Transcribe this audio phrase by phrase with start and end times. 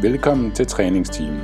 [0.00, 1.40] Velkommen til træningsteamen.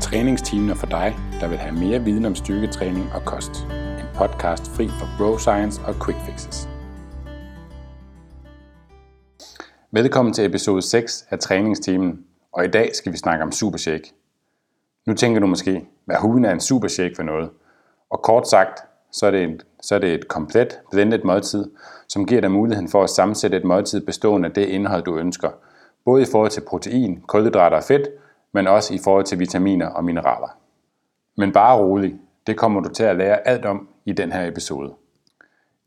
[0.00, 3.50] Træningsteamen er for dig, der vil have mere viden om styrketræning og kost.
[3.98, 6.68] En podcast fri for bro science og quick fixes.
[9.90, 14.12] Velkommen til episode 6 af træningsteamen, og i dag skal vi snakke om supershake.
[15.06, 17.50] Nu tænker du måske, hvad hulen er en supershake for noget?
[18.10, 18.80] Og kort sagt,
[19.12, 21.70] så er det et, så er det et komplet blendet måltid,
[22.08, 25.50] som giver dig muligheden for at sammensætte et måltid bestående af det indhold, du ønsker.
[26.04, 28.08] Både i forhold til protein, kulhydrater og fedt,
[28.52, 30.56] men også i forhold til vitaminer og mineraler.
[31.36, 32.14] Men bare rolig,
[32.46, 34.94] det kommer du til at lære alt om i den her episode.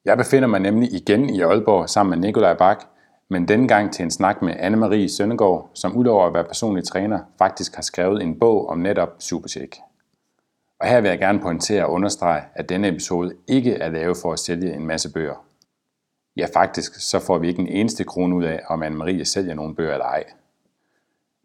[0.05, 2.83] Jeg befinder mig nemlig igen i Aalborg sammen med Nikolaj Bak,
[3.29, 7.19] men denne gang til en snak med Anne-Marie Søndergaard, som udover at være personlig træner,
[7.37, 9.77] faktisk har skrevet en bog om netop Supercheck.
[10.79, 14.33] Og her vil jeg gerne pointere og understrege, at denne episode ikke er lavet for
[14.33, 15.45] at sælge en masse bøger.
[16.37, 19.75] Ja, faktisk så får vi ikke en eneste krone ud af, om Anne-Marie sælger nogle
[19.75, 20.23] bøger eller ej.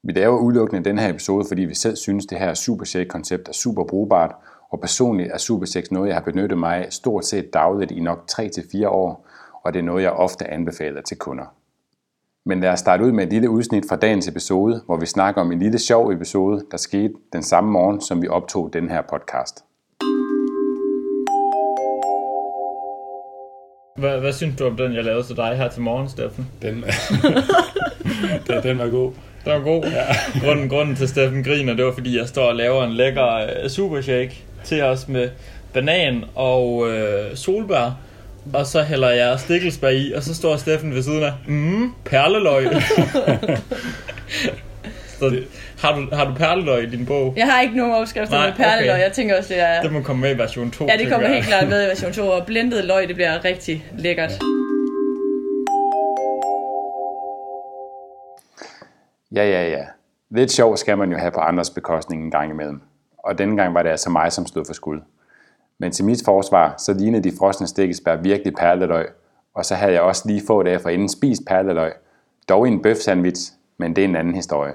[0.03, 3.85] Vi laver udelukkende den her episode, fordi vi selv synes, det her Supercheck-koncept er super
[3.85, 4.35] brugbart,
[4.71, 8.25] og personligt er Supercheck noget, jeg har benyttet mig af stort set dagligt i nok
[8.33, 9.27] 3-4 år,
[9.63, 11.55] og det er noget, jeg ofte anbefaler til kunder.
[12.45, 15.41] Men lad os starte ud med et lille udsnit fra dagens episode, hvor vi snakker
[15.41, 19.03] om en lille sjov episode, der skete den samme morgen, som vi optog den her
[19.03, 19.66] podcast.
[23.97, 26.47] Hvad, hvad synes du om den, jeg lavede til dig her til morgen, Steffen?
[26.63, 26.75] Den,
[28.47, 29.13] den, den var god.
[29.45, 29.85] Den var god.
[29.85, 30.05] Ja.
[30.41, 33.71] Grunden, grunden til Steffen griner, det var fordi, jeg står og laver en lækker uh,
[33.71, 35.29] supershake til os med
[35.73, 36.89] banan og uh,
[37.35, 37.99] solbær.
[38.53, 42.67] Og så hælder jeg stikkelsbær i, og så står Steffen ved siden af, mm, perleløg.
[45.19, 45.43] så
[45.79, 47.35] har du, har du perleløg i din bog?
[47.37, 48.91] Jeg har ikke nogen opskrifter Nej, med perleløg.
[48.95, 49.03] okay.
[49.03, 49.83] Jeg tænker også, det er...
[49.83, 50.87] Det må komme med i version 2.
[50.87, 51.35] Ja, det kommer jeg.
[51.37, 54.33] helt klart med i version 2, og blendet løg, det bliver rigtig lækkert.
[59.35, 59.85] Ja, ja, ja.
[60.31, 62.81] Lidt sjov skal man jo have på andres bekostning en gang imellem.
[63.19, 65.01] Og denne gang var det altså mig, som stod for skud.
[65.79, 69.07] Men til mit forsvar, så lignede de frosne stikkelsbær virkelig perleløg,
[69.55, 71.93] og så havde jeg også lige få dage forinden spist perleløg,
[72.49, 74.73] dog i en bøf sandwich, men det er en anden historie.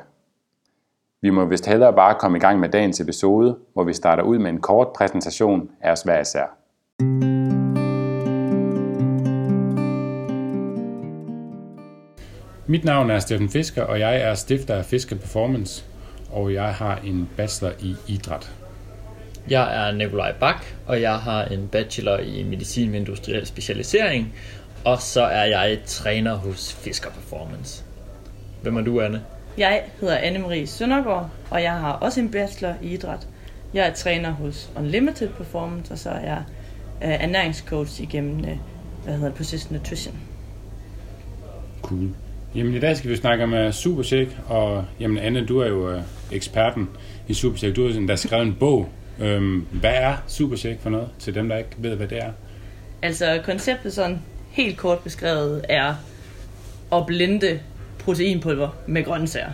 [1.24, 4.38] Vi må vist hellere bare komme i gang med dagens episode, hvor vi starter ud
[4.38, 6.46] med en kort præsentation af os hver især.
[12.68, 15.86] Mit navn er Steffen Fisker, og jeg er stifter af Fisker Performance,
[16.32, 18.52] og jeg har en bachelor i idræt.
[19.50, 24.34] Jeg er Nikolaj Bak, og jeg har en bachelor i medicin med industriel specialisering,
[24.86, 27.84] og så er jeg træner hos Fisker Performance.
[28.62, 29.22] Hvem er du, Anne?
[29.58, 33.28] Jeg hedder Anne-Marie Søndergaard, og jeg har også en bachelor i idræt.
[33.74, 36.44] Jeg er træner hos Unlimited Performance, og så er jeg
[37.04, 38.58] øh, ernæringscoach igennem, øh,
[39.04, 40.16] hvad hedder det, Precision Nutrition.
[41.82, 42.10] Cool.
[42.56, 45.96] Jamen i dag skal vi snakke om uh, Supershake, og jamen Anne, du er jo
[45.96, 46.02] uh,
[46.32, 46.90] eksperten
[47.28, 47.74] i Supershake.
[47.74, 48.90] Du har der skrevet en bog.
[49.20, 52.32] Um, hvad er Supershake for noget, til dem, der ikke ved, hvad det er?
[53.02, 55.96] Altså konceptet sådan helt kort beskrevet er
[56.94, 57.60] at blende
[58.04, 59.52] proteinpulver med grøntsager.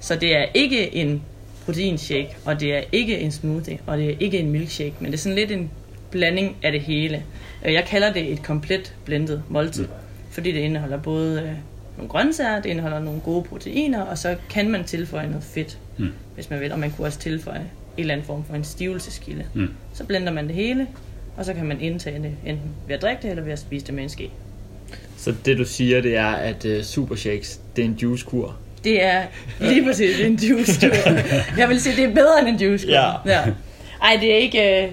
[0.00, 1.22] Så det er ikke en
[1.64, 5.14] proteinshake, og det er ikke en smoothie, og det er ikke en milkshake, men det
[5.18, 5.70] er sådan lidt en
[6.10, 7.22] blanding af det hele.
[7.64, 9.88] Øh, Jeg kalder det et komplet blendet måltid,
[10.30, 11.48] fordi det indeholder både øh,
[11.96, 16.08] nogle grøntsager, det indeholder nogle gode proteiner, og så kan man tilføje noget fedt, Mm.
[16.34, 17.64] hvis man vil, og man kunne også tilføje en
[17.96, 19.44] eller anden form for en stivelseskilde.
[19.54, 19.68] Mm.
[19.94, 20.86] Så blender man det hele,
[21.36, 23.86] og så kan man indtage det enten ved at drikke det, eller ved at spise
[23.86, 24.30] det med en ske.
[25.18, 28.56] Så det du siger, det er, at uh, Supershakes, det er en juicekur.
[28.84, 29.22] Det er
[29.60, 30.90] lige præcis en juice
[31.58, 33.10] Jeg vil sige, det er bedre end en juice Ja.
[33.26, 33.40] ja.
[34.02, 34.82] Ej, det er ikke...
[34.84, 34.88] øh,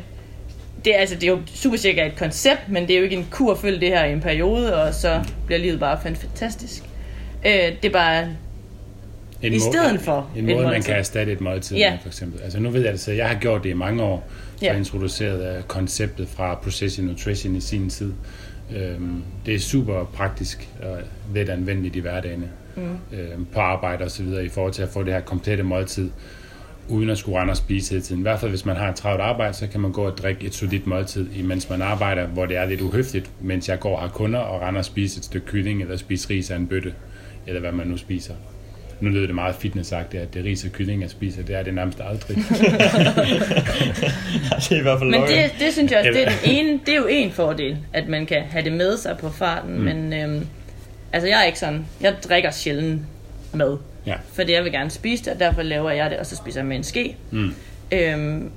[0.85, 3.15] Det er, altså, det er jo super sikkert et koncept, men det er jo ikke
[3.15, 6.15] en kur at følge det her i en periode, og så bliver livet bare fan-
[6.15, 6.83] fantastisk.
[7.45, 8.23] Øh, det er bare...
[9.41, 11.89] En I må- stedet for En et måde, man kan erstatte et måltid Ja.
[11.91, 12.41] med, for eksempel.
[12.43, 14.27] Altså nu ved jeg det, så jeg har gjort det i mange år,
[14.57, 14.69] så Ja.
[14.71, 18.11] jeg introducerede uh, konceptet fra Precision Nutrition i sin tid.
[18.75, 20.97] Øhm, det er super praktisk og
[21.33, 23.17] let anvendeligt i hverdagen mm.
[23.17, 26.09] øhm, på arbejde og så videre i forhold til at få det her komplette måltid
[26.89, 28.21] uden at skulle rende og spise hele tiden.
[28.21, 30.45] I hvert fald hvis man har et travlt arbejde, så kan man gå og drikke
[30.45, 34.01] et solidt måltid, imens man arbejder, hvor det er lidt uhøfligt, mens jeg går og
[34.01, 36.93] har kunder og render og spiser et stykke kylling eller spiser ris af en bøtte,
[37.47, 38.33] eller hvad man nu spiser.
[39.01, 41.43] Nu lyder det meget fitnessagtigt, at det er ris og kylling, jeg spiser.
[41.43, 42.37] Det er det nærmest aldrig.
[44.59, 46.79] det er i hvert fald Men det, det synes jeg også, det er, den ene,
[46.85, 49.81] det er jo en fordel, at man kan have det med sig på farten, mm.
[49.81, 50.47] men øhm,
[51.13, 53.01] altså jeg er ikke sådan, jeg drikker sjældent
[53.53, 54.15] mad, Ja.
[54.33, 56.67] fordi jeg vil gerne spise det, og derfor laver jeg det, og så spiser jeg
[56.67, 57.15] med en ske.
[57.31, 57.53] Mm.
[57.91, 58.51] Øhm,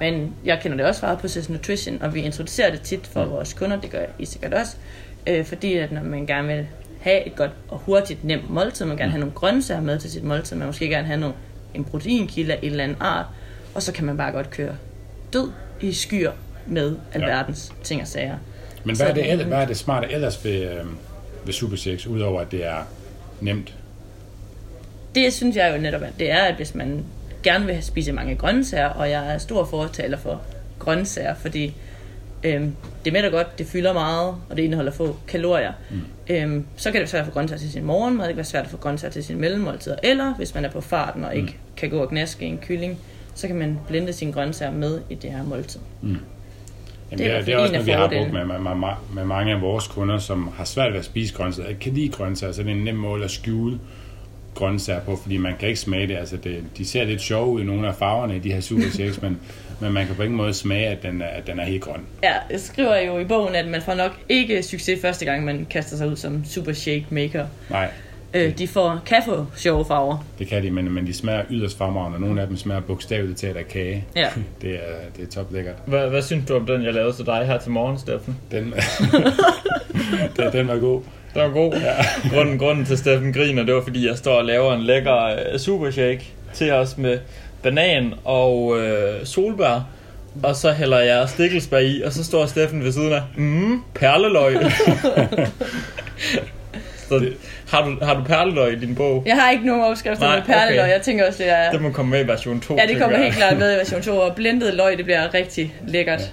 [0.00, 3.30] men jeg kender det også fra Precision Nutrition, og vi introducerer det tit for mm.
[3.30, 4.76] vores kunder, det gør I sikkert også,
[5.26, 6.66] øh, fordi at når man gerne vil
[7.04, 8.84] have et godt og hurtigt nemt måltid.
[8.84, 10.56] Man vil gerne have nogle grøntsager med til sit måltid.
[10.56, 11.34] Man måske gerne have nogle,
[11.74, 13.26] en proteinkilde af en eller anden art.
[13.74, 14.76] Og så kan man bare godt køre
[15.32, 16.32] død i skyer
[16.66, 17.84] med alverdens ja.
[17.84, 18.36] ting og sager.
[18.84, 20.84] Men hvad er, det, ellers- hvad er det smarte ellers ved, øh,
[21.44, 22.88] ved Super 6, udover at det er
[23.40, 23.74] nemt?
[25.14, 27.04] det synes jeg jo netop, at det er, at hvis man
[27.42, 30.42] gerne vil spise mange grøntsager, og jeg er stor fortaler for
[30.78, 31.74] grøntsager, fordi
[32.44, 35.72] øhm, det mætter godt, det fylder meget, og det indeholder få kalorier.
[35.90, 36.00] Mm.
[36.30, 38.44] Øhm, så kan det være svært at få grøntsager til sin morgenmad, det kan være
[38.44, 41.48] svært at få grøntsager til sin mellemmåltider, eller hvis man er på farten og ikke
[41.48, 41.76] mm.
[41.76, 42.98] kan gå og gnaske en kylling,
[43.34, 45.80] så kan man blende sine grøntsager med i det her måltid.
[46.02, 46.20] Jamen,
[47.10, 49.52] Det er i det er også noget, vi har brugt med, med, med, med mange
[49.52, 51.68] af vores kunder, som har svært ved at spise grøntsager.
[51.68, 53.78] Ikke kan lide grøntsager, så det er en nem måde at skjule
[54.54, 56.16] grøntsager på, fordi man kan ikke smage det.
[56.16, 59.22] Altså det, de ser lidt sjove ud, nogle af farverne i de her super shakes,
[59.22, 59.40] men,
[59.80, 62.00] men man kan på ingen måde smage, at den er, at den er helt grøn.
[62.22, 65.66] Ja, jeg skriver jo i bogen, at man får nok ikke succes første gang, man
[65.70, 67.46] kaster sig ud som super shake maker.
[67.70, 67.88] Nej,
[68.36, 70.24] Øh, de får, kan få sjove farver.
[70.38, 73.38] det kan de, men, men de smager yderst fremragende, og nogle af dem smager bogstaveligt
[73.38, 74.04] talt af kage.
[74.16, 74.28] Ja.
[74.62, 74.78] Det er,
[75.16, 75.74] det er top lækkert.
[75.86, 78.36] Hvad, hvad synes du om den, jeg lavede til dig her til morgen, Steffen?
[78.50, 78.74] Den,
[80.36, 81.00] den, den var god.
[81.34, 81.72] Den var god.
[81.74, 81.94] Ja.
[82.36, 85.58] Grunden, grunden til Steffen griner, det var fordi, jeg står og laver en lækker uh,
[85.60, 87.18] supershake til os med
[87.64, 88.78] banan og uh,
[89.24, 89.88] solbær.
[90.42, 94.56] Og så hælder jeg stikkelsbær i, og så står Steffen ved siden af, mm, perleløg.
[97.08, 97.30] så
[97.70, 99.22] har du, har du perleløg i din bog?
[99.26, 100.80] Jeg har ikke nogen opskrifter Nej, med perleløg.
[100.80, 100.92] okay.
[100.92, 101.70] Jeg tænker også, det er...
[101.70, 102.76] Det må komme med i version 2.
[102.76, 105.74] Ja, det kommer helt klart med i version 2, og blendet løg, det bliver rigtig
[105.86, 106.32] lækkert.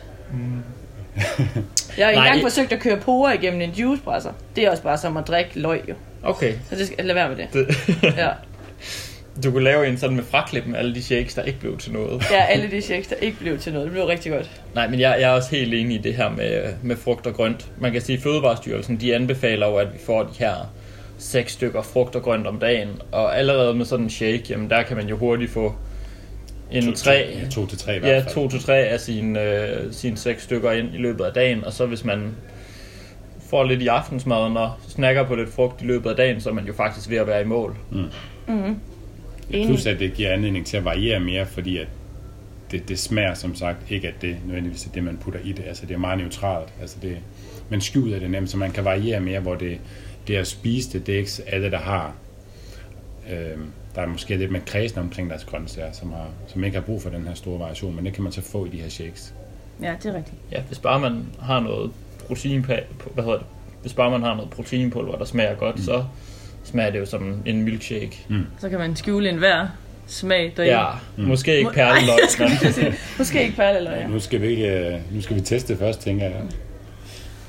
[1.97, 4.31] Jeg har engang forsøgt at køre porer igennem en juicepresser.
[4.55, 5.93] Det er også bare som at drikke løg, jo.
[6.23, 6.53] Okay.
[6.69, 7.47] Så det skal lade være med det.
[7.53, 8.27] Det, Ja,
[9.43, 11.91] du kunne lave en sådan med fraklip med alle de shakes, der ikke blev til
[11.91, 12.23] noget.
[12.31, 13.85] ja alle de shakes, der ikke blev til noget.
[13.85, 14.51] Det blev rigtig godt.
[14.75, 17.33] Nej, men jeg, jeg er også helt enig i det her med, med frugt og
[17.33, 17.65] grønt.
[17.79, 20.53] Man kan sige, at Fødevarestyrelsen de anbefaler jo, at vi får de her
[21.17, 22.89] seks stykker frugt og grønt om dagen.
[23.11, 25.75] Og allerede med sådan en shake, jamen der kan man jo hurtigt få
[26.71, 28.33] en To- tre, To, ja, to til tre i hvert ja, fald.
[28.33, 31.63] to til tre af sine, øh, sine seks stykker ind i løbet af dagen.
[31.65, 32.35] Og så hvis man
[33.49, 36.53] får lidt i aftensmaden og snakker på lidt frugt i løbet af dagen, så er
[36.53, 37.75] man jo faktisk ved at være i mål.
[39.53, 39.67] Enig.
[39.67, 41.87] Plus at det giver anledning til at variere mere, fordi at
[42.71, 45.63] det, det smager som sagt ikke, at det nødvendigvis er det, man putter i det.
[45.67, 46.73] Altså det er meget neutralt.
[46.81, 47.17] Altså det,
[47.69, 49.79] man skjuler det nemt, så man kan variere mere, hvor det,
[50.27, 52.13] det at spise det, det er ikke alle, der har.
[53.31, 56.85] Øhm, der er måske lidt mere kredsen omkring deres grøntsager, som, har, som ikke har
[56.85, 58.89] brug for den her store variation, men det kan man så få i de her
[58.89, 59.33] shakes.
[59.81, 60.37] Ja, det er rigtigt.
[60.51, 61.91] Ja, hvis bare man har noget
[62.27, 62.77] protein, hvad
[63.15, 63.45] hedder det?
[63.81, 65.81] Hvis bare man har noget proteinpulver, der smager godt, mm.
[65.81, 66.05] så
[66.63, 68.25] smager det jo som en milkshake.
[68.59, 69.67] Så kan man skjule en hver
[70.07, 70.67] smag deri.
[70.67, 70.85] Ja,
[71.17, 71.23] mm.
[71.23, 72.19] måske ikke Må- perleløg,
[72.73, 74.07] sige, Måske ikke perleløg, ja.
[74.07, 76.41] Nu skal vi, ikke, øh, nu skal vi teste først, tænker jeg.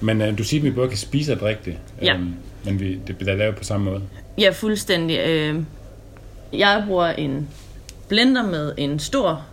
[0.00, 2.14] Men øh, du siger, at vi både kan spise og drikke det, Ja.
[2.14, 4.02] øhm, men vi, det bliver lavet på samme måde.
[4.38, 5.18] Ja, fuldstændig.
[5.26, 5.56] Øh,
[6.52, 7.48] jeg bruger en
[8.08, 9.46] blender med en stor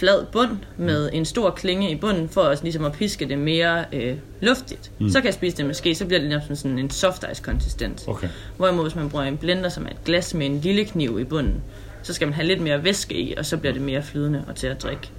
[0.00, 3.84] flad bund med en stor klinge i bunden for også ligesom at piske det mere
[3.92, 4.90] øh, luftigt.
[4.98, 5.10] Mm.
[5.10, 7.42] Så kan jeg spise det med ske, så bliver det næsten sådan en soft ice
[7.42, 8.04] konsistens.
[8.06, 8.28] Okay.
[8.56, 11.24] Hvorimod hvis man bruger en blender som er et glas med en lille kniv i
[11.24, 11.62] bunden,
[12.02, 14.56] så skal man have lidt mere væske i, og så bliver det mere flydende og
[14.56, 15.10] til at drikke.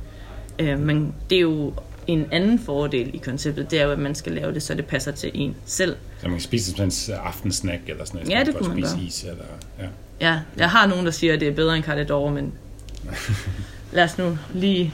[0.59, 1.73] Øh, men det er jo
[2.07, 4.85] en anden fordel i konceptet, det er jo, at man skal lave det, så det
[4.85, 5.95] passer til en selv.
[6.19, 8.39] Så man kan spise det som en aftensnack eller sådan noget.
[8.39, 9.05] Ja, det kunne man spise gøre.
[9.05, 9.45] is eller,
[9.79, 9.85] ja.
[10.21, 12.53] Ja, jeg har nogen, der siger, at det er bedre end Cardet men
[13.91, 14.93] lad os nu lige...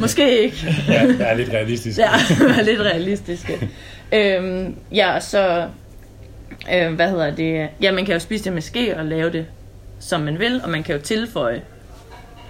[0.00, 0.76] Måske ikke.
[0.88, 1.98] ja, det er lidt realistisk.
[1.98, 2.10] Ja,
[2.40, 3.70] være lidt realistiske.
[4.12, 5.66] Øhm, ja, så...
[6.74, 7.68] Øh, hvad hedder det?
[7.82, 9.46] Ja, man kan jo spise det med ske og lave det,
[10.00, 11.62] som man vil, og man kan jo tilføje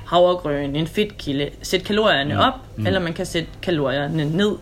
[0.06, 2.86] havregrøn, en fedtkilde, sætte kalorierne op, mm.
[2.86, 4.56] eller man kan sætte kalorierne ned,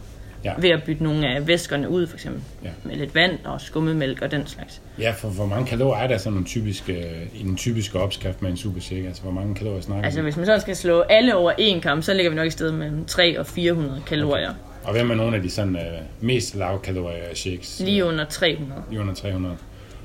[0.45, 0.53] Ja.
[0.59, 2.69] ved at bytte nogle af væskerne ud, for eksempel Ja.
[2.85, 4.81] med lidt vand og skummemælk og den slags.
[5.01, 8.51] Ja, for hvor mange kalorier er der sådan nogle typiske, i den typiske opskrift med
[8.51, 9.07] en super shake?
[9.07, 10.25] Altså, hvor mange kalorier snakker Altså, vi?
[10.25, 12.75] hvis man så skal slå alle over en kamp, så ligger vi nok i stedet
[12.75, 14.53] mellem 3 og 400 kalorier.
[14.85, 15.83] Og hvem er nogle af de sådan, øh,
[16.21, 17.81] mest lavkalorier shakes?
[17.85, 18.83] Lige under 300.
[18.91, 19.57] Lige under 300.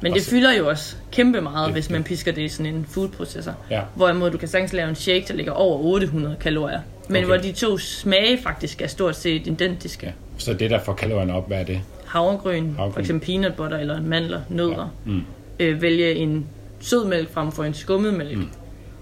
[0.02, 2.48] Men Og det så- fylder jo også kæmpe meget, Det- hvis man pisker det i
[2.48, 3.54] sådan en foodprocessor.
[3.70, 3.82] Ja.
[3.96, 6.80] Hvorimod du kan sagtens lave en shake, der ligger over 800 kalorier.
[7.08, 7.26] Men Okay.
[7.26, 10.06] hvor de to smage faktisk er stort set identiske.
[10.06, 10.12] Ja.
[10.38, 11.80] Så det, der får kalorierne op, hvad er det?
[12.06, 12.94] Havregryn, Havregryn.
[12.94, 14.94] for eksempel peanut butter eller mandler, nødder.
[15.06, 15.22] Mm.
[15.60, 16.46] Øh, vælge en
[16.80, 18.38] sødmælk frem for en skummetmælk.
[18.38, 18.48] Mm.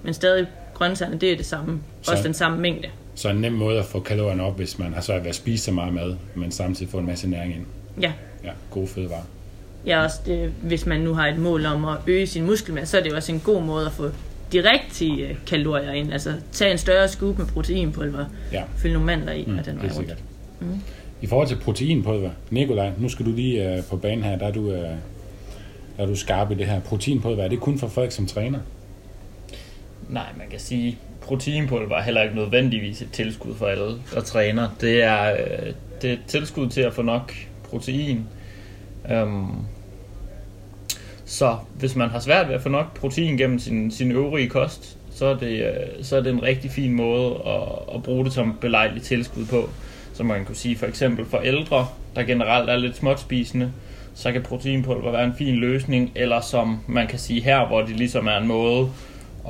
[0.03, 1.79] Men stadig grøntsagerne, det er det samme.
[2.01, 2.87] Så- Også den samme mængde.
[3.15, 5.63] Så en nem måde at få kalorierne op, hvis man har svært ved at spise
[5.63, 7.65] så meget mad, men samtidig få en masse næring ind.
[8.01, 8.11] Ja,
[8.43, 9.21] Ja, gode fødevarer.
[9.85, 12.97] Ja, også det, hvis man nu har et mål om at øge sin muskelmasse, så
[12.97, 14.09] er det jo også en god måde at få
[14.53, 16.13] de rigtige øh, kalorier ind.
[16.13, 18.63] Altså tage en større scoop med proteinpulver, Ja.
[18.77, 20.15] fylde nogle mandler i, mm, og den vej rundt.
[20.59, 20.67] Mm.
[21.21, 24.51] I forhold til proteinpulver, Nikolaj, nu skal du lige øh, på banen her, der er
[24.51, 24.95] du, øh,
[25.97, 27.43] er du skarp i det her proteinpulver?
[27.43, 28.59] Er det kun for folk, som træner?
[30.09, 34.69] Nej, man kan sige, proteinpulver er heller ikke nødvendigvis et tilskud for alle, der træner.
[34.81, 38.27] Det er, øh, det er et tilskud til at få nok protein.
[39.11, 39.47] Øhm,
[41.25, 44.97] så hvis man har svært ved at få nok protein gennem sin, sin øvrige kost,
[45.11, 48.33] så er, det, øh, så er det en rigtig fin måde at, at bruge det
[48.33, 49.69] som belejligt tilskud på.
[50.21, 53.71] Så man kan sige for eksempel for ældre, der generelt er lidt småtspisende,
[54.15, 57.95] så kan proteinpulver være en fin løsning, eller som man kan sige her, hvor det
[57.95, 58.89] ligesom er en måde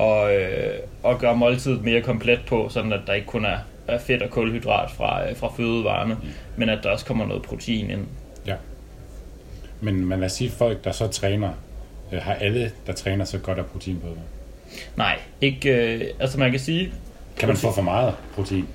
[0.00, 3.98] at, øh, at gøre måltidet mere komplet på, sådan at der ikke kun er, er
[3.98, 6.28] fedt og kulhydrat fra, øh, fra fødevarene, mm.
[6.56, 8.06] men at der også kommer noget protein ind.
[8.46, 8.54] Ja.
[9.80, 11.50] Men man os sige, folk, der så træner,
[12.12, 14.16] øh, har alle, der træner, så godt af proteinpulver?
[14.96, 16.92] Nej, ikke, øh, altså man kan sige...
[17.36, 18.68] Kan man få for meget protein?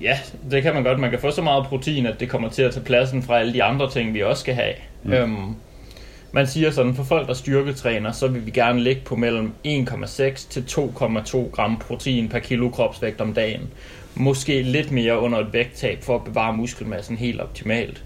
[0.00, 0.18] Ja,
[0.50, 0.98] det kan man godt.
[0.98, 3.52] Man kan få så meget protein, at det kommer til at tage pladsen fra alle
[3.52, 4.74] de andre ting, vi også skal have.
[5.02, 5.12] Mm.
[5.12, 5.54] Øhm,
[6.32, 10.48] man siger sådan, for folk, der styrketræner, så vil vi gerne ligge på mellem 1,6
[10.50, 13.70] til 2,2 gram protein per kilo kropsvægt om dagen.
[14.14, 18.04] Måske lidt mere under et vægttab for at bevare muskelmassen helt optimalt.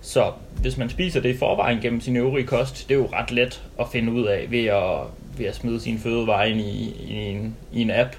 [0.00, 3.30] Så hvis man spiser det i forvejen gennem sin øvrige kost, det er jo ret
[3.30, 4.98] let at finde ud af ved at,
[5.38, 8.10] ved at smide sine fødevarer ind i, i, en, i en app,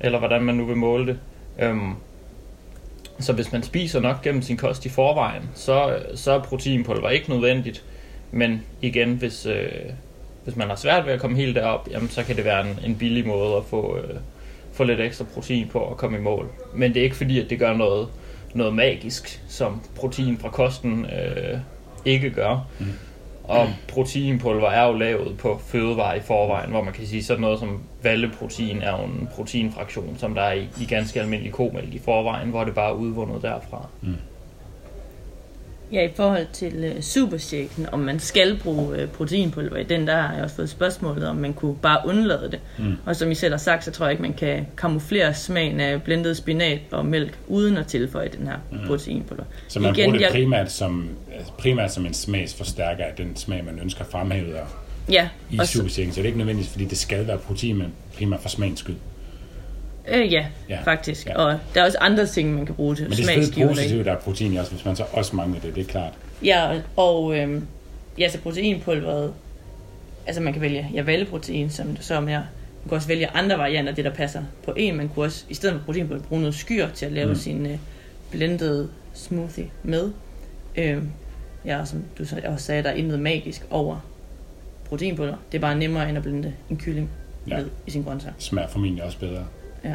[0.00, 1.18] eller hvordan man nu vil måle det.
[1.58, 1.94] Øhm,
[3.20, 7.30] så hvis man spiser nok gennem sin kost i forvejen, så, så er proteinpulver ikke
[7.30, 7.84] nødvendigt.
[8.32, 9.68] Men igen, hvis, øh,
[10.44, 12.78] hvis man har svært ved at komme helt derop, jamen, så kan det være en,
[12.84, 14.14] en billig måde at få, øh,
[14.72, 16.50] få lidt ekstra protein på og komme i mål.
[16.74, 18.08] Men det er ikke fordi, at det gør noget,
[18.54, 21.58] noget magisk, som protein fra kosten øh,
[22.04, 22.66] ikke gør.
[22.78, 22.86] Mm.
[23.48, 27.58] Og proteinpulver er jo lavet på fødevarer i forvejen, hvor man kan sige sådan noget
[27.58, 31.98] som valleprotein er jo en proteinfraktion, som der er i, i ganske almindelig komælk i
[31.98, 33.88] forvejen, hvor det bare er udvundet derfra.
[34.02, 34.14] Mm.
[35.92, 40.20] Ja, i forhold til uh, supershaken, om man skal bruge uh, proteinpulver i den, der
[40.20, 42.60] har jeg også fået spørgsmålet, om man kunne bare undlade det.
[42.78, 42.96] Mm.
[43.06, 46.02] Og som I selv har sagt, så tror jeg ikke, man kan kamuflere smagen af
[46.02, 48.78] blendet spinat og mælk, uden at tilføje den her mm.
[48.86, 49.44] proteinpulver.
[49.68, 53.64] Så man Igen, bruger det primært som, altså primært som en smagsforstærker af den smag,
[53.64, 54.56] man ønsker fremhævet
[55.10, 56.12] ja, i supershaken.
[56.12, 58.96] Så det er ikke nødvendigvis, fordi det skal være protein, men primært for smagens skyld.
[60.08, 61.26] Øh, ja, ja, faktisk.
[61.26, 61.38] Ja.
[61.38, 64.12] Og der er også andre ting, man kan bruge til Men det er positivt, der
[64.12, 66.12] er protein i også, hvis man så også mangler det, det er klart.
[66.44, 67.62] Ja, og øh,
[68.18, 69.32] ja, så proteinpulveret,
[70.26, 72.42] altså man kan vælge ja, valleprotein, som, som jeg
[72.86, 74.96] man kan også vælge andre varianter, det der passer på en.
[74.96, 77.34] Man kunne også, i stedet for proteinpulver, bruge noget skyr til at lave mm.
[77.34, 77.78] sin øh,
[78.30, 80.10] blended smoothie med.
[80.76, 81.02] Øh,
[81.64, 83.98] ja, som du så også sagde, der er intet magisk over
[84.84, 85.36] proteinpulver.
[85.52, 87.10] Det er bare nemmere end at blende en kylling
[87.48, 87.56] ja.
[87.56, 88.34] med i sin grøntsager.
[88.38, 89.44] Smager formentlig også bedre.
[89.84, 89.94] Ja.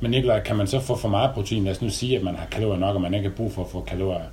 [0.00, 1.64] Men Nikolaj, kan man så få for meget protein?
[1.64, 3.62] Lad os nu sige, at man har kalorier nok, og man ikke har brug for
[3.64, 4.24] at få kalorier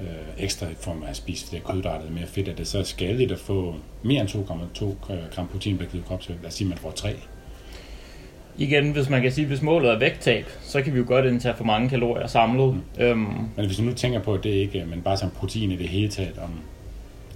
[0.00, 2.48] øh, ekstra i form af at spise flere kulhydrater mere fedt.
[2.48, 4.86] Er det så skadeligt at få mere end 2,2
[5.34, 6.42] gram protein per kilo kropsvægt?
[6.42, 7.16] Lad os sige, at man får 3.
[8.58, 11.54] Igen, hvis man kan sige, hvis målet er vægttab, så kan vi jo godt indtage
[11.56, 12.74] for mange kalorier samlet.
[12.74, 13.02] Mm.
[13.04, 13.18] Øhm.
[13.56, 15.88] Men hvis du nu tænker på, at det ikke men bare som protein i det
[15.88, 16.50] hele taget, om,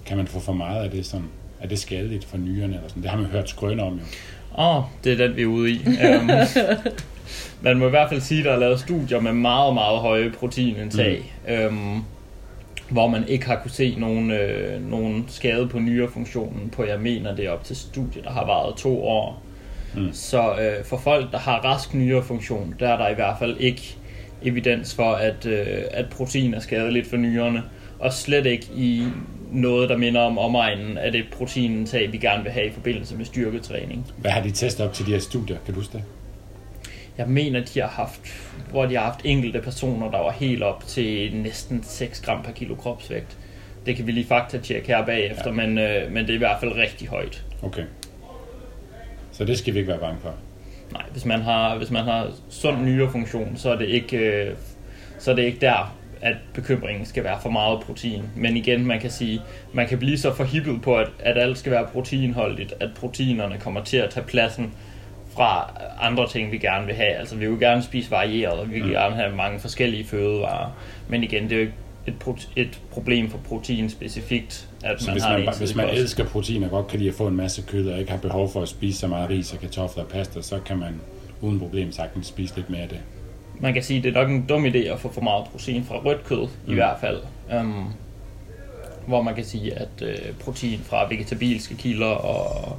[0.05, 1.25] kan man få for meget af det, sådan,
[1.61, 2.75] er det skadeligt for nyrerne?
[2.75, 3.03] Eller sådan?
[3.03, 4.03] Det har man hørt skrøne om jo.
[4.57, 5.81] Åh, oh, det er den, vi er ude i.
[5.85, 6.29] Um,
[7.65, 10.31] man må i hvert fald sige, at der er lavet studier med meget, meget høje
[10.39, 11.77] proteinindtag, mm.
[11.77, 12.05] um,
[12.89, 17.35] hvor man ikke har kunne se nogen, øh, nogen skade på nyrefunktionen på, jeg mener,
[17.35, 19.41] det er op til studier, der har varet to år.
[19.95, 20.09] Mm.
[20.13, 23.97] Så øh, for folk, der har rask nyrefunktion, der er der i hvert fald ikke
[24.43, 27.63] evidens for, at, øh, at protein er skadeligt for nyrerne,
[27.99, 29.03] og slet ikke i
[29.55, 33.25] noget, der minder om omegnen af det proteinindtag, vi gerne vil have i forbindelse med
[33.25, 34.11] styrketræning.
[34.17, 35.57] Hvad har de testet op til de her studier?
[35.65, 36.03] Kan du huske det?
[37.17, 38.21] Jeg mener, de har haft,
[38.71, 42.51] hvor de har haft enkelte personer, der var helt op til næsten 6 gram per
[42.51, 43.37] kilo kropsvægt.
[43.85, 45.51] Det kan vi lige fakta-tjekke her bagefter, ja.
[45.51, 47.45] men, øh, men det er i hvert fald rigtig højt.
[47.63, 47.83] Okay.
[49.31, 50.33] Så det skal vi ikke være bange for?
[50.91, 54.55] Nej, hvis man har, hvis man har sund nyrefunktion, så er det ikke, øh,
[55.19, 58.23] så er det ikke der, at bekymringen skal være for meget protein.
[58.35, 59.41] Men igen, man kan sige,
[59.73, 63.83] man kan blive så forhippet på, at, at alt skal være proteinholdigt, at proteinerne kommer
[63.83, 64.73] til at tage pladsen
[65.35, 67.09] fra andre ting, vi gerne vil have.
[67.09, 68.89] Altså, vi vil gerne spise varieret, og vi vil mm.
[68.89, 70.71] gerne have mange forskellige fødevarer.
[71.07, 71.73] Men igen, det er jo ikke
[72.07, 75.89] et, pro- et problem for protein specifikt, at så man hvis har man, hvis man
[75.89, 78.51] elsker protein og godt kan lide at få en masse kød, og ikke har behov
[78.51, 81.01] for at spise så meget ris og kartofler og pasta, så kan man
[81.41, 82.99] uden problem sagtens spise lidt mere af det
[83.59, 85.95] man kan sige, det er nok en dum idé at få for meget protein fra
[85.97, 86.71] rødt kød, mm.
[86.71, 87.19] i hvert fald.
[87.59, 87.93] Um,
[89.07, 92.77] hvor man kan sige, at øh, protein fra vegetabilske kilder og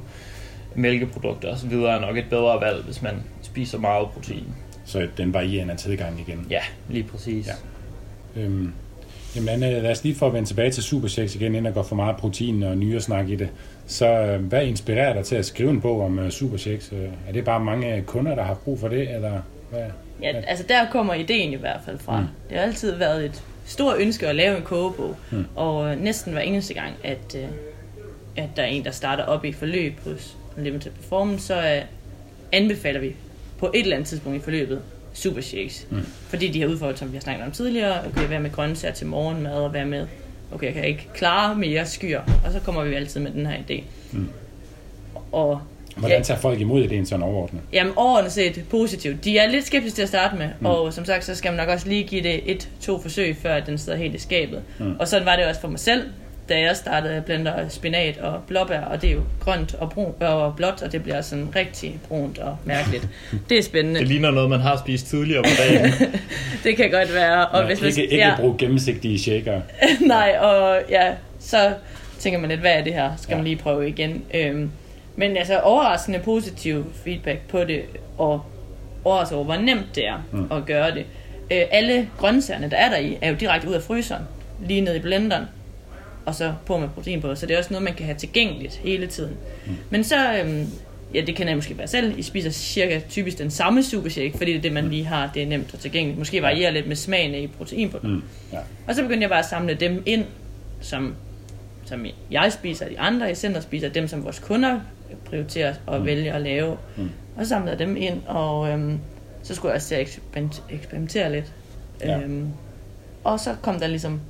[0.75, 1.73] mælkeprodukter osv.
[1.73, 4.45] er nok et bedre valg, hvis man spiser meget protein.
[4.85, 6.47] Så den varierende tilgang igen?
[6.49, 7.47] Ja, lige præcis.
[7.47, 8.41] Ja.
[8.41, 8.73] Øhm,
[9.35, 11.83] Jamen Anne, lad os lige få at vende tilbage til Superchecks igen, inden der går
[11.83, 13.49] for meget protein og nyere snak i det.
[13.87, 16.93] Så øh, hvad inspirerer dig til at skrive en bog om uh, Superchecks?
[17.27, 19.85] Er det bare mange kunder, der har brug for det, eller hvad?
[20.21, 22.19] Ja, altså der kommer ideen i hvert fald fra.
[22.19, 22.27] Mm.
[22.49, 25.45] Det har altid været et stort ønske at lave en kogebog, mm.
[25.55, 27.47] og øh, næsten hver eneste gang, at, øh,
[28.35, 31.81] at der er en, der starter op i forløb hos Limited Performance, så øh,
[32.51, 33.15] anbefaler vi
[33.57, 34.81] på et eller andet tidspunkt i forløbet
[35.13, 35.87] Super Shakes.
[35.89, 36.05] Mm.
[36.27, 39.07] Fordi de har udfordret, som vi har snakket om tidligere, okay, hvad med grøntsager til
[39.07, 40.07] morgenmad, og hvad med,
[40.53, 43.57] okay, jeg kan ikke klare mere skyer, og så kommer vi altid med den her
[43.57, 43.83] idé.
[44.11, 44.29] Mm.
[45.31, 45.61] Og
[45.97, 47.61] Hvordan tager folk imod ideen sådan overordnet?
[47.73, 49.23] Jamen overordnet set positivt.
[49.23, 50.65] De er lidt skeptiske til at starte med, mm.
[50.65, 53.53] og som sagt, så skal man nok også lige give det et, to forsøg, før
[53.55, 54.61] at den sidder helt i skabet.
[54.79, 54.95] Mm.
[54.99, 56.03] Og sådan var det også for mig selv,
[56.49, 60.13] da jeg startede at blender spinat og blåbær, og det er jo grønt og, brun,
[60.19, 63.07] og blåt, og det bliver sådan rigtig brunt og mærkeligt.
[63.49, 63.99] Det er spændende.
[63.99, 65.91] Det ligner noget, man har spist tidligere på dagen.
[66.63, 67.47] det kan godt være.
[67.47, 68.35] Og Nå, hvis ikke, man, ikke ja.
[68.39, 69.61] bruge gennemsigtige shaker.
[70.01, 71.73] Nej, og ja, så
[72.19, 73.11] tænker man lidt, hvad er det her?
[73.17, 73.37] Skal Ja.
[73.37, 74.23] man lige prøve igen?
[74.33, 74.69] Øhm,
[75.19, 77.81] men altså overraskende positiv feedback på det,
[78.17, 78.45] og
[79.03, 80.51] overrasket over, hvor nemt det er mm.
[80.51, 81.05] at gøre det.
[81.51, 84.23] Øh, alle grøntsagerne, der er der i, er jo direkte ud af fryseren,
[84.65, 85.45] lige ned i blenderen,
[86.25, 87.35] og så på med protein på.
[87.35, 89.37] Så det er også noget, man kan have tilgængeligt hele tiden.
[89.65, 89.75] Mm.
[89.89, 90.67] Men så, øhm,
[91.13, 94.51] ja, det kan jeg måske være selv, I spiser cirka typisk den samme supershake, fordi
[94.51, 96.19] det er det, man lige har, det er nemt og tilgængeligt.
[96.19, 97.97] Måske varierer lidt med smagen i protein på.
[98.03, 98.23] Mm.
[98.53, 98.57] Ja.
[98.87, 100.25] Og så begyndte jeg bare at samle dem ind,
[100.81, 101.15] som,
[101.85, 104.79] som jeg spiser, de andre i center spiser, dem som vores kunder
[105.25, 106.05] prioriterer og mm.
[106.05, 106.77] vælger at lave.
[106.97, 107.09] Mm.
[107.35, 108.99] Og så samlede jeg dem ind, og øhm,
[109.43, 111.53] så skulle jeg også til at eksperiment- eksperimentere lidt.
[112.01, 112.19] Ja.
[112.19, 112.47] Øhm,
[113.23, 114.21] og så kom der ligesom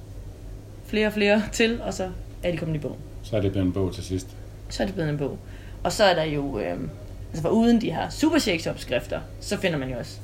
[0.86, 2.10] flere og flere til, og så
[2.44, 3.00] er de kommet i bogen.
[3.24, 4.28] Så er det blevet en bog til sidst.
[4.70, 5.38] Så er det blevet en bog.
[5.84, 6.90] Og så er der jo, øhm,
[7.30, 10.20] altså for uden de her supershakes opskrifter, så finder man jo også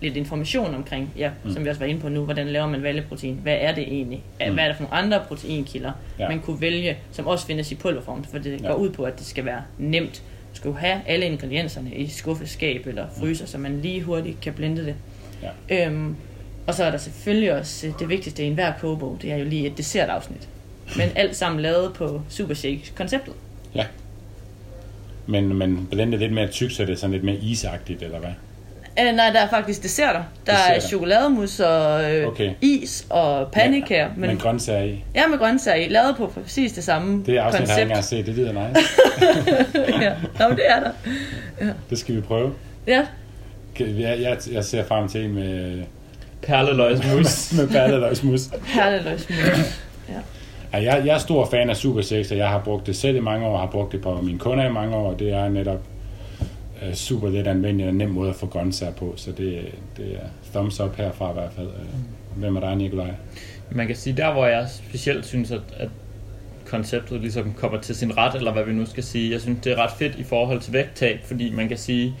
[0.00, 1.52] lidt information omkring, ja, mm.
[1.52, 3.38] som vi også var inde på nu, hvordan laver man valgeprotein?
[3.42, 4.22] Hvad er det egentlig?
[4.46, 4.54] Mm.
[4.54, 6.28] Hvad er der for nogle andre proteinkilder, Ja.
[6.28, 8.24] man kunne vælge, som også findes i pulverform?
[8.24, 8.66] For det Ja.
[8.68, 10.22] går ud på, at det skal være nemt.
[10.52, 14.84] Du skal have alle ingredienserne i skuffeskab eller fryser, så man lige hurtigt kan blende
[14.84, 14.94] det.
[15.68, 15.86] Ja.
[15.86, 16.16] Øhm,
[16.66, 19.44] og så er der selvfølgelig også øh, det vigtigste i enhver kogebog, det er jo
[19.44, 20.48] lige et dessertafsnit.
[20.96, 23.34] Men alt sammen lavet på Supershake-konceptet.
[23.74, 23.84] Ja.
[25.26, 28.30] Men, men blendet lidt mere tyk, så det er sådan lidt mere isagtigt, eller hvad?
[29.00, 30.22] Øh, nej, der er faktisk desserter.
[30.46, 30.88] Der er Desserter.
[30.88, 32.50] chokolademus og øh, Okay.
[32.60, 34.02] is og pandekager.
[34.02, 35.04] Ja, Men, men grøntsager i.
[35.14, 35.88] ja, med grøntsager i.
[35.88, 38.12] Lavet på præcis det samme Det er afsnit, har jeg ikke koncept.
[38.20, 38.26] engang set.
[38.26, 40.02] Det lyder nice.
[40.04, 40.12] ja.
[40.38, 41.72] Nå, men det er der.
[41.90, 42.52] Det skal vi prøve.
[42.86, 43.06] Ja,
[43.80, 45.82] Jeg, jeg, jeg ser frem til en med,
[46.42, 47.52] Perleløgsmus.
[47.58, 48.40] med perleløgsmus.
[48.74, 49.38] perleløgsmus.
[50.72, 53.16] Ja, jeg, jeg er stor fan af Super 6, og jeg har brugt det selv
[53.16, 55.48] i mange år, har brugt det på mine kunder i mange år, og det er
[55.48, 55.78] netop
[56.82, 60.50] uh, super let anvendeligt og nem måde at få grøntsager på, så det, det er
[60.52, 61.66] thumbs up herfra i hvert fald.
[61.66, 63.10] Uh, Hvem er dig, Nikolaj?
[63.70, 65.88] Man kan sige, der hvor jeg specielt synes, at, at
[66.66, 69.32] konceptet ligesom kommer til sin ret, eller hvad vi nu skal sige.
[69.32, 72.14] Jeg synes, det er ret fedt i forhold til vægttab, fordi man kan sige,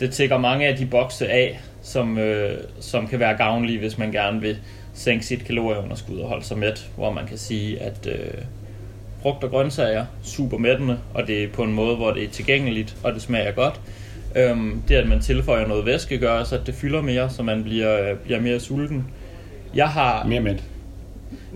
[0.00, 4.12] det tækker mange af de bokse af, som, øh, som kan være gavnlige, hvis man
[4.12, 4.58] gerne vil
[4.94, 8.44] sænke sit kalorieunderskud og holde sig mæt, hvor man kan sige, at øh,
[9.22, 12.96] frugt og grøntsager super mættende, og det er på en måde, hvor det er tilgængeligt,
[13.04, 13.80] og det smager godt.
[14.36, 17.62] Øhm, det, at man tilføjer noget væske, gør også, at det fylder mere, så man
[17.64, 19.06] bliver, øh, bliver mere sulten.
[19.74, 20.24] Jeg har...
[20.24, 20.54] Mere med.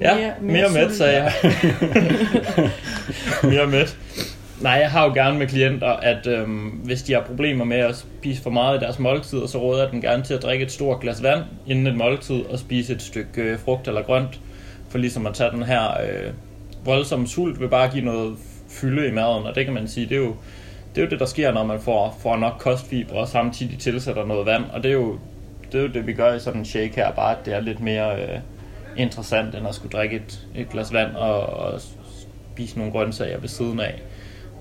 [0.00, 1.32] Ja, Mere- mere, mere mere mæt, sagde jeg.
[3.52, 3.98] mere mæt.
[4.60, 7.96] Nej, jeg har jo gerne med klienter, at øhm, hvis de har problemer med at
[7.96, 10.72] spise for meget i deres måltid, så råder jeg dem gerne til at drikke et
[10.72, 14.40] stort glas vand inden et måltid og spise et stykke øh, frugt eller grønt,
[14.88, 16.32] for ligesom at tage den her øh,
[16.84, 18.36] voldsomme sult vil bare give noget
[18.68, 20.34] fylde i maden, og det kan man sige, det er jo
[20.94, 24.26] det, er jo det der sker, når man får, får nok kostfibre og samtidig tilsætter
[24.26, 25.18] noget vand, og det er jo
[25.72, 27.60] det, er jo det vi gør i sådan en shake her, bare at det er
[27.60, 28.38] lidt mere øh,
[28.96, 31.80] interessant, end at skulle drikke et, et glas vand og, og
[32.52, 34.02] spise nogle grøntsager ved siden af.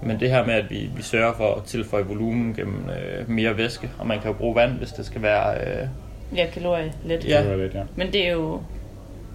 [0.04, 3.58] Men det her med, at vi, vi sørger for at tilføje volumen gennem øh, mere
[3.58, 5.82] væske, og man kan jo bruge vand, hvis det skal være...
[5.82, 5.88] Øh,
[6.36, 7.28] Ja, kalorier lidt.
[7.28, 7.56] Ja.
[7.56, 7.84] Lidt, ja.
[7.96, 8.62] Men det er jo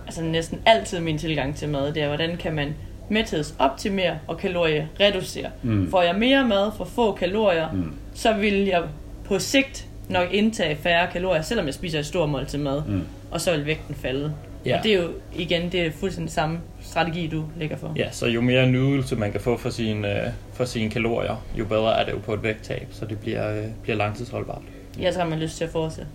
[0.06, 2.74] altså næsten altid min tilgang til mad, det er, hvordan kan man
[3.08, 5.50] mæthedsoptimere og kaloriereducere.
[5.62, 5.90] Mm.
[5.90, 7.92] Får jeg mere mad for få kalorier, mm.
[8.14, 8.82] så vil jeg
[9.24, 13.02] på sigt nok indtage færre kalorier, selvom jeg spiser et stort måltid mad, mm.
[13.30, 14.34] og så vil vægten falde.
[14.66, 14.78] Ja.
[14.78, 17.92] Og det er jo igen, det er fuldstændig samme strategi, du lægger for.
[17.96, 21.64] ja, så jo mere nydelse man kan få for sine, øh, for sine kalorier, jo
[21.64, 24.62] bedre er det jo på et vægttab, så det bliver, øh, bliver langtidsholdbart.
[25.00, 26.10] Jeg så har man lyst til at fortsætte.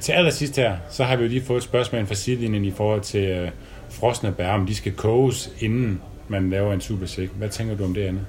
[0.00, 3.00] Til allersidst her, så har vi jo lige fået et spørgsmål fra sidelinjen i forhold
[3.00, 3.50] til øh,
[3.92, 7.30] frosne bær, om de skal koges, inden man laver en super shake.
[7.34, 8.26] Hvad tænker du om det, Anne?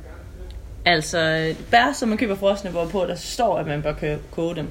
[0.86, 4.68] Altså, bær, som man køber frosne, hvorpå der står, at man bør koge dem,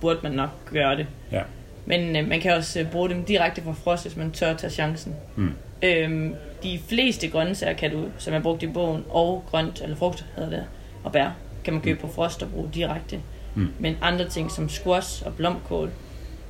[0.00, 1.06] burde man nok gøre det.
[1.32, 1.42] Ja.
[1.86, 4.70] Men øh, man kan også øh, bruge dem direkte fra frost, hvis man tør tage
[4.70, 5.14] chancen.
[5.36, 5.50] Mm.
[5.82, 10.26] Øhm, de fleste grøntsager, kan du, som er brugt i bogen, og grønt, eller frugt
[10.36, 10.64] hedder det,
[11.04, 11.30] og bær,
[11.64, 13.20] kan man købe på frost og bruge direkte.
[13.54, 13.68] Mm.
[13.78, 15.90] Men andre ting som squash og blomkål,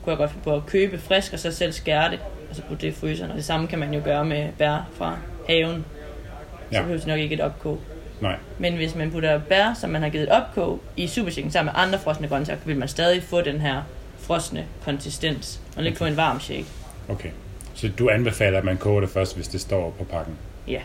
[0.06, 2.18] kunne jeg godt finde på at købe frisk, og så selv skære det,
[2.50, 3.30] og så putte det i fryseren.
[3.30, 5.84] Og det samme kan man jo gøre med bær fra haven.
[6.70, 6.80] Så Ja.
[6.80, 7.80] behøver det nok ikke et opkog.
[8.20, 8.36] Nej.
[8.58, 11.82] Men hvis man putter bær, som man har givet et opkog, i superchicken sammen med
[11.82, 13.82] andre frosne grøntsager, vil man stadig få den her
[14.20, 15.60] frosne konsistens.
[15.76, 16.66] Man vil ikke få en varm shake.
[17.08, 17.30] Okay.
[17.74, 20.34] Så du anbefaler, at man koger det først, hvis det står på pakken?
[20.68, 20.80] Ja.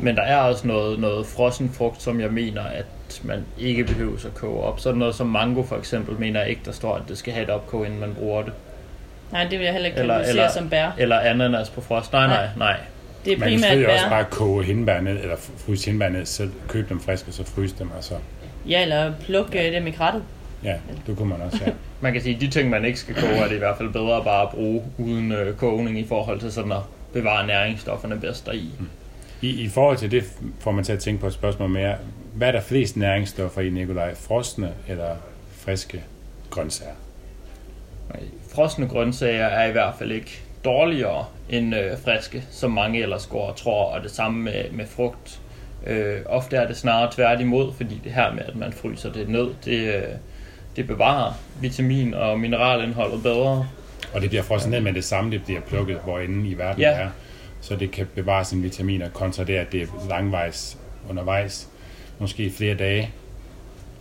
[0.00, 2.84] Men der er også noget, noget frossen frugt, som jeg mener, at
[3.24, 4.80] man ikke behøver at koge op.
[4.80, 7.44] Sådan noget som mango for eksempel, mener jeg ikke, der står, at det skal have
[7.44, 8.52] et opkog, inden man bruger det.
[9.32, 10.90] Nej, det vil jeg heller ikke Eller- eller- som bær.
[10.98, 12.12] Eller ananas på frost.
[12.12, 12.76] Nej, nej, nej.
[13.24, 14.10] Det er Man kan primært selvfølgelig også bær.
[14.10, 17.74] bare koge hindbær ned, eller fryse hindbær ned selv, købe dem friske, og så fryse
[17.78, 18.14] dem, og så...
[18.68, 20.22] Ja, eller plukke dem i krattet.
[20.64, 20.74] Ja,
[21.06, 21.72] det kunne man også, ja.
[22.00, 23.88] Man kan sige, at de ting, man ikke skal koge, er det i hvert fald
[23.92, 26.78] bedre bare at bruge uden øh, kogning i forhold til sådan at
[27.12, 28.70] bevare næringsstofferne bedst deri.
[29.46, 30.24] I, I forhold til det
[30.58, 31.94] får man til at tænke på et spørgsmål mere.
[32.34, 34.14] Hvad er der flest næringsstoffer i, Nikolaj?
[34.14, 35.16] Frosne eller
[35.58, 36.02] friske
[36.50, 36.92] grøntsager?
[38.54, 43.46] Frosne grøntsager er i hvert fald ikke dårligere end øh, friske, som mange ellers går
[43.50, 45.40] og tror, og det samme med, med frugt.
[45.86, 49.48] Øh, ofte er det snarere tværtimod, fordi det her med, at man fryser det ned,
[49.64, 50.02] det, øh,
[50.76, 51.32] det bevarer
[51.62, 53.68] vitamin- og mineralindholdet bedre.
[54.14, 56.80] Og det bliver frosset ned med det samme, det bliver plukket, hvor inde i verden
[56.80, 56.90] Ja.
[56.90, 57.08] er.
[57.60, 60.78] Så det kan bevare sine vitaminer, kontra det, at det er langvejs
[61.10, 61.68] undervejs,
[62.18, 63.10] måske flere dage,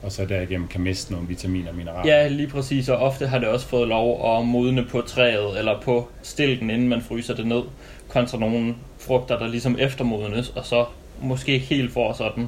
[0.03, 2.15] og så derigennem kan miste nogle vitaminer og mineraler.
[2.15, 5.81] Ja, lige præcis, og ofte har det også fået lov at modne på træet eller
[5.81, 7.61] på stilken, inden man fryser det ned,
[8.09, 10.85] kontra nogle frugter, der ligesom eftermodnes, og så
[11.21, 12.47] måske ikke helt får sådan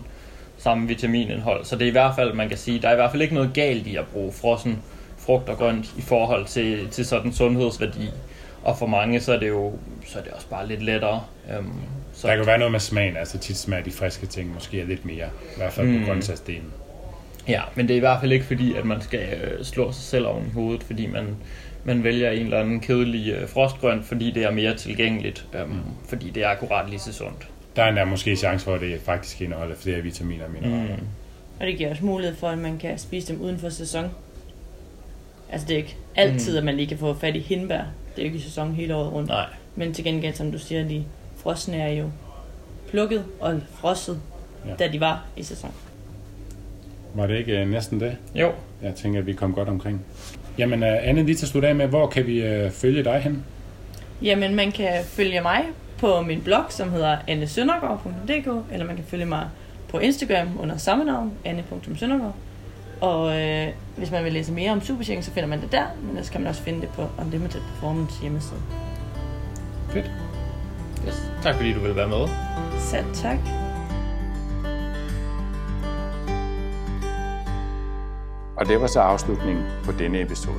[0.57, 1.65] samme vitaminindhold.
[1.65, 3.33] Så det er i hvert fald, man kan sige, der er i hvert fald ikke
[3.33, 4.79] noget galt i at bruge frossen
[5.17, 8.09] frugt og grønt i forhold til, til sådan sundhedsværdi.
[8.67, 9.73] Og for mange, så er det jo
[10.05, 11.23] så er det også bare lidt lettere.
[11.57, 11.71] Øhm,
[12.13, 14.81] så Der kan jo være noget med smagen, altså tit smager de friske ting måske
[14.81, 15.25] er lidt mere,
[15.55, 15.99] i hvert fald Mm.
[15.99, 16.73] på grøntsagsdelen.
[17.47, 20.03] Ja, men det er i hvert fald ikke fordi, at man skal øh, slå sig
[20.03, 21.35] selv oven i hovedet, fordi man,
[21.83, 25.79] man vælger en eller anden kedelig øh, frostgrønt, fordi det er mere tilgængeligt, øhm, mm.
[26.09, 27.47] fordi det er akkurat lige så sundt.
[27.75, 30.95] Der er endda måske chance for, at det faktisk indeholder flere vitaminer og mineraler.
[30.95, 31.07] Mm.
[31.59, 34.05] Og det giver også mulighed for, at man kan spise dem uden for sæson.
[35.51, 36.57] Altså det er ikke altid, Mm.
[36.57, 37.77] at man lige kan få fat i hindbær.
[37.77, 37.83] Det
[38.17, 39.29] er jo ikke i sæson hele året rundt.
[39.29, 41.03] Nej, Men til gengæld, som du siger, de
[41.37, 42.09] frosne er jo
[42.89, 44.19] plukket og frosset,
[44.65, 44.69] Ja.
[44.69, 44.75] ja.
[44.75, 45.71] da de var i sæson.
[47.13, 48.17] Var det ikke uh, næsten det?
[48.35, 48.51] jo.
[48.83, 50.01] Jeg tænker, at vi kom godt omkring.
[50.57, 53.19] Jamen, uh, Anne, lige til at slutte af med, hvor kan vi uh, følge dig
[53.19, 53.43] hen?
[54.21, 55.61] Jamen, man kan følge mig
[55.97, 59.47] på min blog, som hedder annesøndergaard.dk, eller man kan følge mig
[59.89, 62.35] på Instagram under samme navn, anne.søndergaard.
[63.01, 66.09] Og øh, hvis man vil læse mere om Supersharing, så finder man det der, men
[66.09, 68.59] ellers kan man også finde det på Unlimited Performance hjemmeside.
[69.89, 70.11] Fedt.
[71.07, 71.31] Yes.
[71.43, 72.27] Tak fordi du vil være med.
[72.79, 73.37] Selv tak.
[78.57, 80.57] Og det var så afslutningen på denne episode.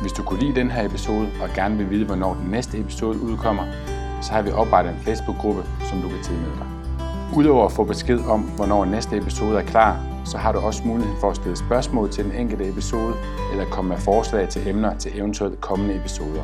[0.00, 3.20] Hvis du kunne lide den her episode og gerne vil vide, hvornår den næste episode
[3.20, 3.64] udkommer,
[4.22, 6.66] så har vi oprettet en Facebook-gruppe, som du kan tilmelde dig.
[7.36, 11.16] Udover at få besked om, hvornår næste episode er klar, så har du også mulighed
[11.20, 13.14] for at stille spørgsmål til den enkelte episode,
[13.52, 16.42] eller komme med forslag til emner til eventuelt kommende episoder.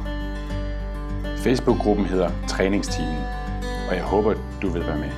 [1.37, 3.23] Facebook-gruppen hedder Træningsteamen,
[3.89, 5.11] og jeg håber, du vil være med.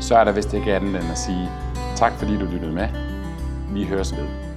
[0.00, 1.50] Så er der vist ikke andet end at sige
[1.96, 2.88] tak, fordi du lyttede med.
[3.72, 4.49] Vi høres ved.